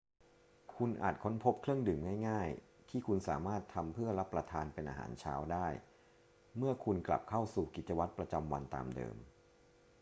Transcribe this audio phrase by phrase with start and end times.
[0.75, 1.99] คุณอาจค้นพบเครื่องดื่ม
[2.29, 5.67] ง่าย ๆ ที่คุณสามารถทำเพื่อรับประทานเป็นอาหารเช้าได้
[6.57, 9.15] เมื่อคุณกลับเข้าสู่กิจวัตรประจำวันตามเดิม